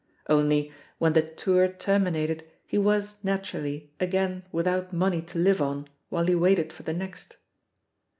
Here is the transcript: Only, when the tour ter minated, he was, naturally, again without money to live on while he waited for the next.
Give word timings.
Only, 0.27 0.73
when 0.97 1.13
the 1.13 1.21
tour 1.21 1.67
ter 1.67 1.99
minated, 1.99 2.41
he 2.65 2.79
was, 2.79 3.23
naturally, 3.23 3.91
again 3.99 4.41
without 4.51 4.91
money 4.91 5.21
to 5.21 5.37
live 5.37 5.61
on 5.61 5.89
while 6.09 6.25
he 6.25 6.33
waited 6.33 6.73
for 6.73 6.81
the 6.81 6.91
next. 6.91 7.35